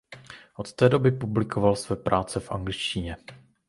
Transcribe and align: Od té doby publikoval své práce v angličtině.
Od 0.55 0.73
té 0.73 0.89
doby 0.89 1.11
publikoval 1.11 1.75
své 1.75 1.95
práce 1.95 2.39
v 2.39 2.51
angličtině. 2.51 3.15